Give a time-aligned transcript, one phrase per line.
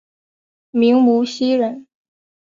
[0.71, 1.85] 明无锡人。